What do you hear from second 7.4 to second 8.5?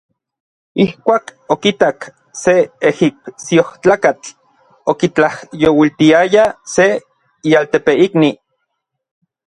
ialtepeikni.